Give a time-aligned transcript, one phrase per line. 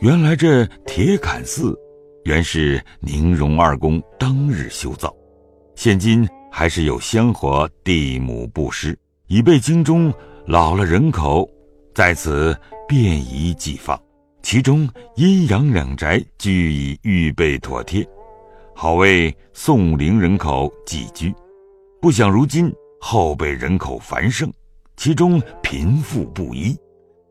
[0.00, 1.78] 原来这铁槛寺，
[2.24, 5.14] 原是宁荣二公当日修造，
[5.74, 10.10] 现今还是有香火地亩布施，已被京中
[10.46, 11.46] 老了人口
[11.94, 12.58] 在此
[12.88, 14.00] 便宜寄放，
[14.42, 18.02] 其中阴阳两宅俱已预备妥帖，
[18.74, 21.30] 好为宋陵人口寄居。
[22.00, 22.72] 不想如今
[23.02, 24.50] 后辈人口繁盛，
[24.96, 26.74] 其中贫富不一，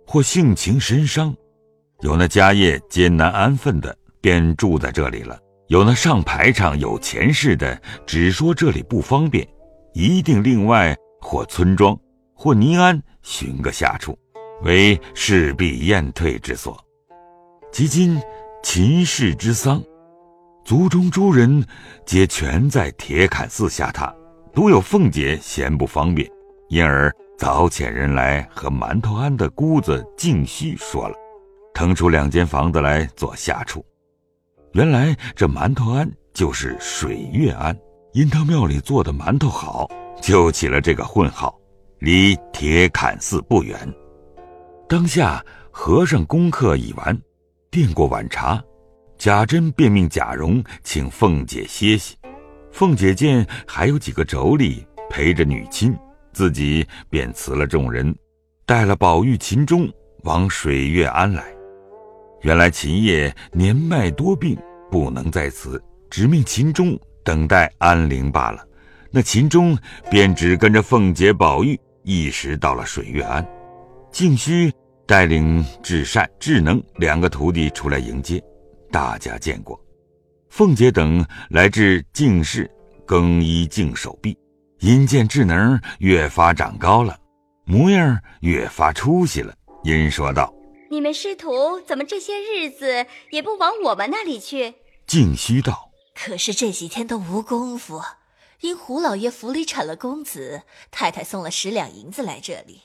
[0.05, 1.35] 或性情深伤。
[2.01, 5.35] 有那家业艰难安分的，便住在这里了；
[5.67, 9.45] 有那上排场有钱势的，只说这里不方便，
[9.93, 11.97] 一定另外或村庄
[12.33, 14.17] 或尼庵寻个下处，
[14.63, 16.81] 为势必宴退之所。
[17.69, 18.17] 及今
[18.63, 19.83] 秦氏之丧，
[20.63, 21.61] 族中诸人
[22.05, 24.09] 皆全在铁槛寺下榻，
[24.53, 26.25] 独有凤姐嫌不方便，
[26.69, 31.15] 因而早遣人来和馒头庵的姑子静虚说了。
[31.79, 33.85] 腾出两间房子来做下处。
[34.73, 37.73] 原来这馒头庵就是水月庵，
[38.11, 39.89] 因他庙里做的馒头好，
[40.21, 41.57] 就起了这个混号。
[41.99, 43.77] 离铁槛寺不远。
[44.89, 45.41] 当下
[45.71, 47.17] 和尚功课已完，
[47.71, 48.61] 垫过晚茶，
[49.17, 52.17] 贾珍便命贾蓉请凤姐歇息。
[52.73, 55.97] 凤姐见还有几个妯娌陪着女亲，
[56.33, 58.13] 自己便辞了众人，
[58.65, 59.89] 带了宝玉、秦钟
[60.23, 61.41] 往水月庵来。
[62.41, 64.57] 原来秦业年迈多病，
[64.89, 68.65] 不能在此，只命秦钟等待安灵罢了。
[69.11, 69.77] 那秦钟
[70.09, 73.45] 便只跟着凤姐、宝玉一时到了水月庵。
[74.11, 74.71] 静虚
[75.05, 78.41] 带领智善、智能两个徒弟出来迎接，
[78.91, 79.79] 大家见过。
[80.49, 82.69] 凤姐等来至净室
[83.05, 84.37] 更衣净手臂，
[84.79, 87.17] 因见智能越发长高了，
[87.65, 90.53] 模样越发出息了，因说道。
[90.91, 94.75] 你们师徒怎么这些日子也不往我们那里去？
[95.05, 98.01] 静虚道：“可是这几天都无功夫，
[98.61, 102.81] 因胡老爷府里产了公子，太太送了十两银子来这里，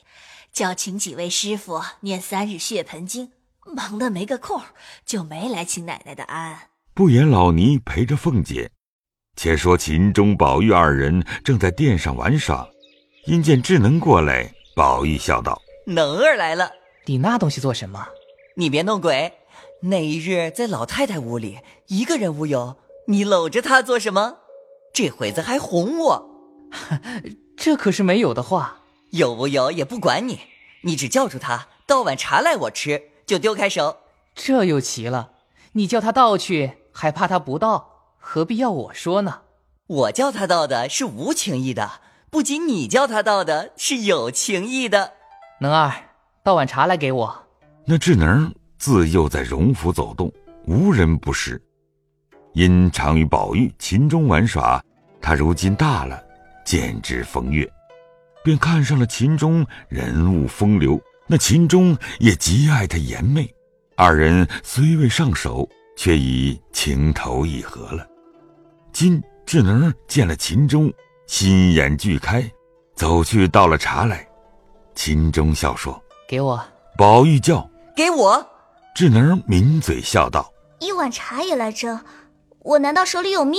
[0.53, 3.31] 叫请几位师傅念三日血盆经，
[3.65, 4.61] 忙得没个空，
[5.03, 8.69] 就没来请奶奶的安。”不言老尼陪着凤姐，
[9.35, 12.69] 且说秦钟、宝玉二人正在殿上玩耍，
[13.25, 16.71] 因见智能过来，宝玉笑道：“能儿来了。”
[17.07, 18.07] 你那东西做什么？
[18.55, 19.33] 你别弄鬼！
[19.81, 22.77] 那一日在老太太屋里，一个人无有，
[23.07, 24.37] 你搂着她做什么？
[24.93, 26.29] 这会子还哄我，
[27.57, 28.81] 这可是没有的话。
[29.11, 30.39] 有无有也不管你，
[30.83, 33.97] 你只叫住她倒碗茶来我吃，就丢开手。
[34.33, 35.31] 这又奇了，
[35.73, 37.91] 你叫他倒去，还怕他不倒？
[38.17, 39.41] 何必要我说呢？
[39.87, 42.01] 我叫他倒的是无情意的，
[42.31, 45.13] 不仅你叫他倒的是有情意的。
[45.61, 46.04] 能儿。
[46.45, 47.35] 倒碗茶来给我。
[47.85, 50.31] 那智能自幼在荣府走动，
[50.67, 51.59] 无人不识。
[52.53, 54.79] 因常与宝玉、秦钟玩耍，
[55.19, 56.23] 他如今大了，
[56.63, 57.67] 见之风月，
[58.43, 61.01] 便看上了秦钟人物风流。
[61.25, 63.51] 那秦钟也极爱他颜媚，
[63.97, 65.67] 二人虽未上手，
[65.97, 68.07] 却已情投意合了。
[68.93, 70.93] 今智能见了秦钟，
[71.25, 72.47] 心眼俱开，
[72.93, 74.23] 走去倒了茶来。
[74.93, 75.99] 秦钟笑说。
[76.27, 76.59] 给我，
[76.97, 78.43] 宝玉叫给我，
[78.95, 81.99] 智能抿嘴笑道：“一碗茶也来争，
[82.61, 83.57] 我难道手里有蜜？”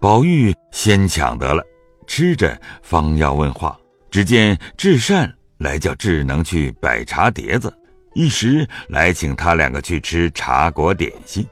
[0.00, 1.62] 宝玉先抢得了，
[2.06, 3.78] 吃着方要问话，
[4.10, 7.72] 只见智善来叫智能去摆茶碟子，
[8.14, 11.46] 一时来请他两个去吃茶果点心。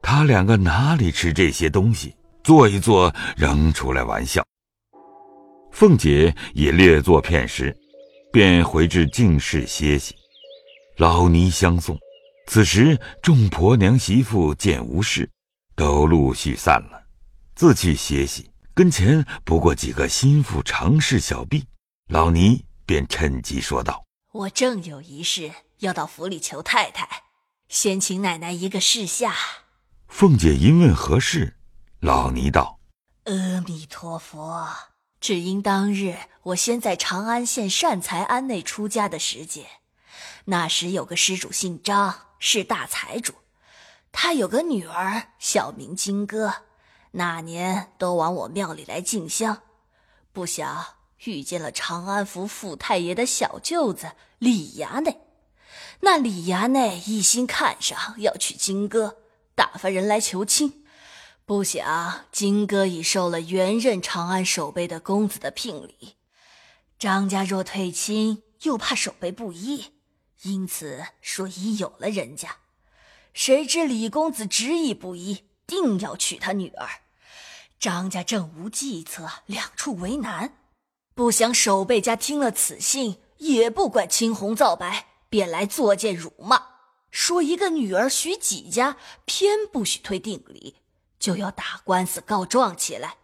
[0.00, 2.14] 他两个哪里吃这些东西？
[2.44, 4.42] 坐一坐，仍出来玩笑。
[5.72, 7.76] 凤姐也略作片时。
[8.32, 10.14] 便回至静室歇息，
[10.96, 11.98] 老尼相送。
[12.46, 15.28] 此时众婆娘媳妇见无事，
[15.74, 17.02] 都陆续散了，
[17.54, 18.50] 自去歇息。
[18.72, 21.64] 跟前不过几个心腹常侍小婢，
[22.08, 27.24] 老尼便趁机说道：“我正有一事要到府里求太太，
[27.68, 29.34] 先请奶奶一个示下。”
[30.08, 31.56] 凤姐因问何事，
[31.98, 32.78] 老尼道
[33.26, 34.66] ：“阿弥陀佛。”
[35.20, 39.66] 只因当日我先在长安县善财庵内出家的时节，
[40.46, 43.34] 那时有个施主姓张，是大财主，
[44.10, 46.54] 他有个女儿，小名金哥，
[47.12, 49.60] 那年都往我庙里来进香，
[50.32, 50.86] 不想
[51.24, 55.20] 遇见了长安府府太爷的小舅子李衙内，
[56.00, 59.18] 那李衙内一心看上要娶金哥，
[59.54, 60.79] 打发人来求亲。
[61.50, 66.14] 不想金哥已受了原任长安守备的公子的聘礼，
[66.96, 69.86] 张家若退亲，又怕守备不依，
[70.42, 72.58] 因此说已有了人家。
[73.34, 76.88] 谁知李公子执意不依，定要娶他女儿。
[77.80, 80.56] 张家正无计策，两处为难。
[81.16, 86.62] 不想守备家听了此信，也不管青红皂白，便来作践辱骂，
[87.10, 90.76] 说一个女儿许几家，偏不许推定礼，
[91.20, 93.18] 就要打官司告状起来。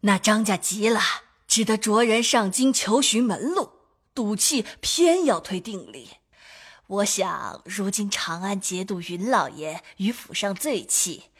[0.00, 1.00] 那张家急了，
[1.46, 3.70] 只得着人上京求寻门路，
[4.14, 6.10] 赌气偏要推定礼。
[6.88, 11.30] 我想，如今长安节度云老爷与府上最气。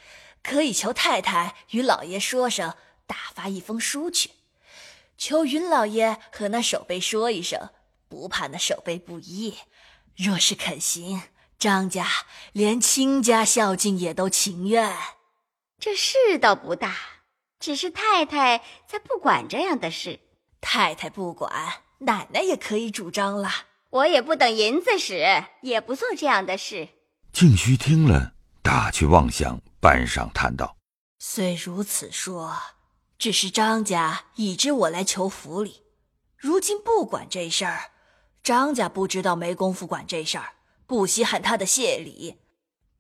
[0.43, 2.75] 可以求太太与老爷说声，
[3.07, 4.31] 打发一封书去，
[5.19, 7.71] 求云老爷和那守备说一声，
[8.09, 9.59] 不怕那守备不依。
[10.17, 11.23] 若是肯行，
[11.59, 12.07] 张家
[12.53, 14.97] 连亲家孝敬也都情愿。
[15.81, 16.97] 这事倒不大，
[17.61, 20.21] 只是太太才不管这样的事。
[20.61, 21.53] 太太不管，
[21.99, 23.49] 奶奶也可以主张了。
[23.91, 26.89] 我也不等银子使，也不做这样的事。
[27.33, 28.33] 静虚听了，
[28.63, 29.61] 打趣妄想。
[29.81, 30.77] 半晌叹道
[31.21, 32.57] ：“虽如此说，
[33.17, 35.85] 只是张家已知我来求府里，
[36.37, 37.93] 如今不管这事儿。
[38.43, 40.55] 张家不知道没工夫管这事儿，
[40.85, 42.41] 不稀罕他的谢礼，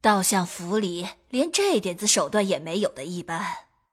[0.00, 3.44] 倒像府里连这点子手段也没有的一般。”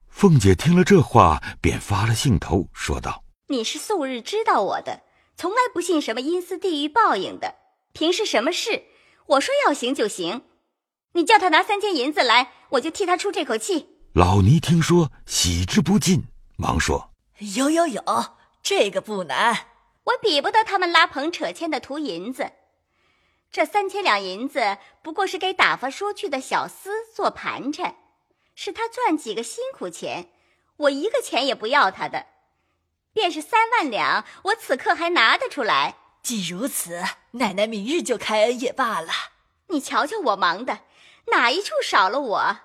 [0.09, 5.01] 凤姐听了这话，便发了兴头，说道：“你是素日知道我的，
[5.35, 7.55] 从来不信什么阴司地狱报应的。
[7.91, 8.83] 平时什么事，
[9.27, 10.43] 我说要行就行。”
[11.13, 13.87] 你叫他拿三千银子来，我就替他出这口气。
[14.13, 16.25] 老尼听说，喜之不尽，
[16.57, 17.11] 忙说
[17.55, 18.03] ：“有有有，
[18.61, 19.67] 这个不难。
[20.03, 22.51] 我比不得他们拉棚扯牵的图银子。
[23.55, 27.95] 这三千两银子不过是给打发出去的小厮做盘缠，
[28.53, 30.29] 是他赚几个辛苦钱，
[30.75, 32.25] 我一个钱也不要他的。
[33.13, 35.95] 便是三万两，我此刻还拿得出来。
[36.21, 39.13] 既如此，奶奶明日就开恩也罢了。
[39.67, 40.79] 你瞧瞧我忙的。”
[41.31, 42.57] 哪一处少了我？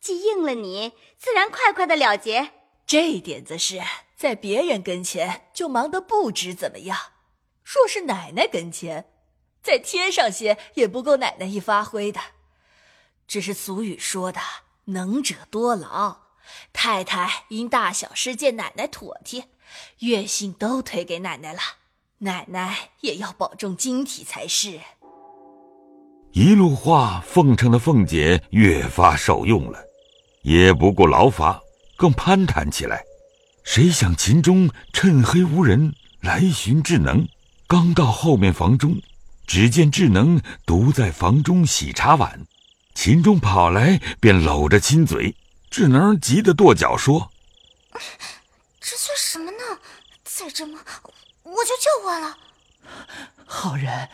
[0.00, 2.52] 既应了你，自然快快的了结。
[2.86, 3.82] 这点子事
[4.16, 6.98] 在别人跟前就忙得不知怎么样，
[7.62, 9.12] 若是奶奶跟前，
[9.62, 12.20] 再添上些也不够奶奶一发挥的。
[13.26, 14.40] 只是俗语说的
[14.86, 16.16] “能者多劳”，
[16.72, 19.44] 太太因大小事见奶奶妥帖，
[20.00, 21.60] 月薪都推给奶奶了，
[22.18, 24.80] 奶奶也要保重晶体才是。
[26.32, 29.80] 一路话奉承的凤姐越发受用了，
[30.42, 31.60] 也不顾劳乏，
[31.96, 33.02] 更攀谈起来。
[33.62, 37.28] 谁想秦钟趁黑无人来寻智能，
[37.68, 38.96] 刚到后面房中，
[39.50, 42.46] 只见智能独在房中洗茶碗。
[42.94, 45.34] 秦钟跑来便搂着亲嘴，
[45.68, 47.32] 智能急得跺脚说
[48.80, 49.80] ：“这算什么呢？
[50.22, 50.78] 再这么，
[51.42, 52.38] 我就叫唤了。”
[53.44, 54.08] 好人，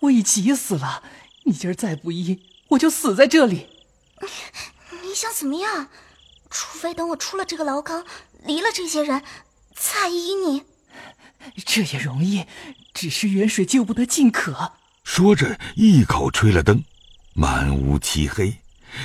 [0.00, 1.04] 我已急死了。
[1.44, 3.68] 你今儿再不依，我就死在这里。
[5.04, 5.88] 你想怎么样？
[6.50, 8.04] 除非等我出了这个牢缸，
[8.42, 9.22] 离了这些人，
[9.72, 10.64] 再依你。
[11.64, 12.46] 这也容易，
[12.92, 14.72] 只是远水救不得近渴。
[15.04, 16.82] 说着，一口吹了灯，
[17.34, 18.54] 满屋漆黑，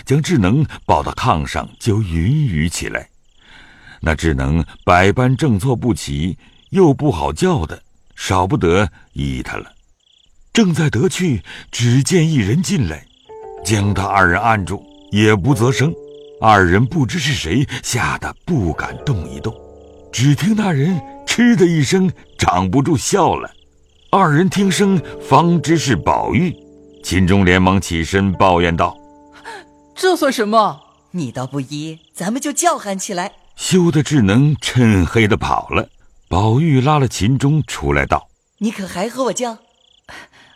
[0.05, 3.09] 将智能抱到炕上就云雨起来。
[4.01, 6.37] 那智能百般正坐不起，
[6.69, 7.81] 又不好叫的，
[8.15, 9.71] 少不得依他了。
[10.53, 13.05] 正在得去，只见一人进来，
[13.65, 15.93] 将他二人按住，也不择声。
[16.39, 19.55] 二人不知是谁，吓得不敢动一动。
[20.11, 23.49] 只听那人嗤的一声，掌不住笑了。
[24.17, 26.55] 二人听声，方知是宝玉。
[27.03, 28.95] 秦钟连忙起身抱怨道
[29.93, 30.79] ：“这算什么？
[31.11, 35.89] 你倒不依，咱们就叫喊起来。”羞得智能趁黑的跑了。
[36.29, 38.29] 宝玉拉了秦钟出来道
[38.59, 39.57] ：“你可还和我犟？”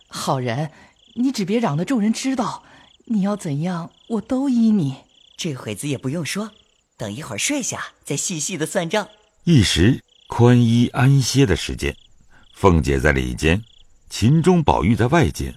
[0.08, 0.72] 好人，
[1.16, 2.64] 你只别嚷得众人知道。
[3.08, 4.96] 你要怎样，我都依你。
[5.36, 6.52] 这会子也不用说，
[6.96, 9.10] 等一会儿睡下，再细细的算账。
[9.44, 11.94] 一时宽衣安歇的时间，
[12.60, 13.64] 凤姐在里间，
[14.10, 15.56] 秦钟、宝玉在外间，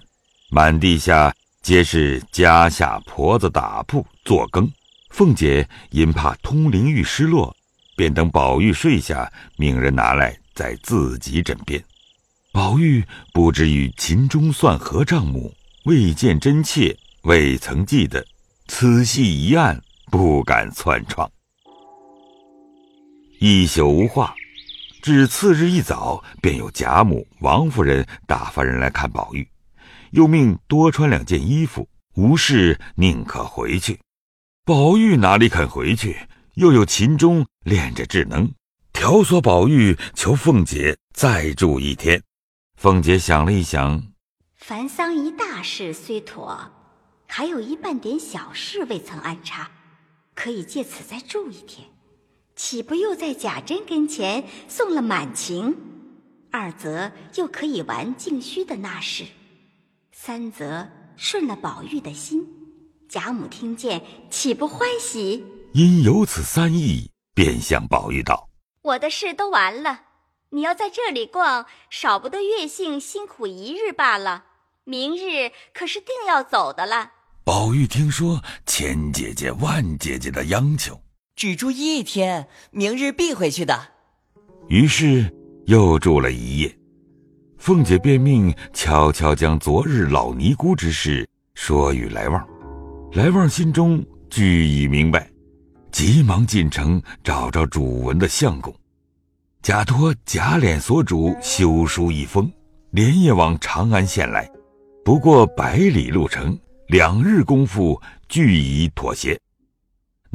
[0.49, 4.71] 满地下皆是家下婆子打铺做羹。
[5.09, 7.53] 凤姐因怕通灵玉失落，
[7.97, 11.83] 便等宝玉睡下，命人拿来在自己枕边。
[12.53, 18.25] 宝玉不知与秦钟算何账目，未见真切，未曾记得，
[18.69, 21.29] 此系一案，不敢篡创。
[23.41, 24.33] 一宿无话，
[25.03, 29.45] 至次日一早，便有贾母、王夫人打发人来看宝玉，
[30.11, 33.99] 又命多穿两件衣服，无事宁可回去。
[34.63, 36.17] 宝玉哪里肯回去？
[36.53, 38.49] 又有秦钟练着智能，
[38.93, 42.23] 挑唆宝玉求凤姐再住一天。
[42.77, 44.01] 凤姐想了一想，
[44.55, 46.71] 凡丧仪大事虽妥，
[47.27, 49.69] 还有一半点小事未曾安插，
[50.33, 51.89] 可以借此再住一天，
[52.55, 55.75] 岂不又在贾珍跟前送了满情？
[56.51, 59.25] 二则又可以玩静虚的那事，
[60.11, 62.47] 三则顺了宝玉的心，
[63.09, 65.43] 贾母听见岂不欢喜？
[65.73, 68.49] 因有此三意，便向宝玉道
[68.83, 70.01] ：“我的事都完了，
[70.51, 74.45] 你要在这里逛，少不得月幸辛苦一日罢了。
[74.83, 81.01] 明日可是定要走的了。”宝玉听说千姐姐、万姐姐的央求，
[81.35, 83.89] 只住一天，明日必回去的。
[84.67, 85.33] 于是。
[85.67, 86.77] 又住了一夜，
[87.57, 92.45] 凤姐便命悄悄将昨日老尼姑之事说与来旺。
[93.13, 95.25] 来旺心中俱已明白，
[95.89, 98.75] 急忙进城找着主文的相公，
[99.61, 102.51] 假托贾琏所主修书一封，
[102.91, 104.45] 连夜往长安县来。
[105.05, 107.97] 不过百里路程，两日功夫
[108.27, 109.39] 俱已妥协。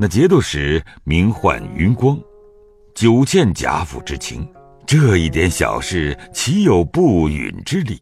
[0.00, 2.16] 那节度使名唤云光，
[2.94, 4.48] 久见贾府之情。
[4.86, 8.00] 这一点小事，岂有不允之理？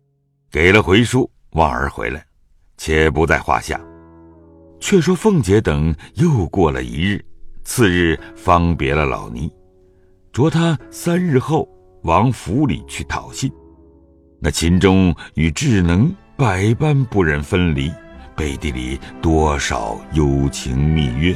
[0.51, 2.23] 给了回书，望儿回来，
[2.77, 3.81] 且不在话下。
[4.79, 7.25] 却说凤姐等又过了一日，
[7.65, 9.51] 次日方别了老尼，
[10.35, 11.67] 着他三日后
[12.03, 13.51] 往府里去讨信。
[14.39, 17.91] 那秦钟与智能百般不忍分离，
[18.37, 21.35] 背地里多少幽情蜜约，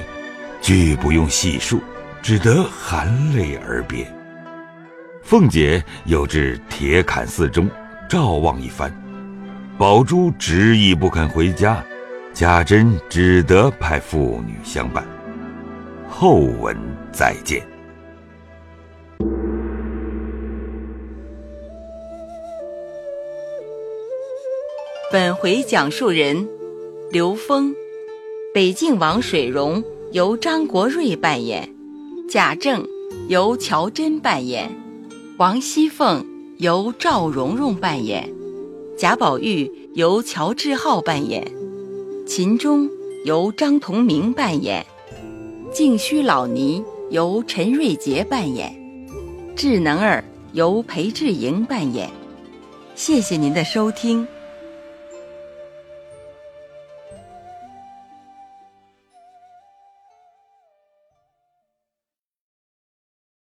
[0.61, 1.81] 俱不用细数，
[2.23, 4.07] 只得含泪而别。
[5.23, 7.69] 凤姐又至铁槛寺中
[8.09, 8.93] 照望一番，
[9.79, 11.85] 宝珠执意不肯回家，
[12.35, 15.05] 贾珍只得派妇女相伴。
[16.09, 16.77] 后文
[17.13, 17.63] 再见。
[25.13, 26.47] 本回讲述人：
[27.11, 27.75] 刘峰，
[28.55, 31.73] 北静王水溶由张国瑞扮演，
[32.29, 32.85] 贾政
[33.29, 34.69] 由乔真扮演。
[35.39, 36.27] 王熙凤
[36.59, 38.29] 由赵蓉蓉扮演，
[38.99, 41.47] 贾宝玉由乔志浩扮演，
[42.27, 42.91] 秦钟
[43.25, 44.85] 由张同明扮演，
[45.73, 48.75] 静虚老尼由陈瑞杰扮演，
[49.55, 50.25] 智能儿
[50.55, 52.11] 由裴志莹扮演。
[52.97, 54.27] 谢谢您的收听。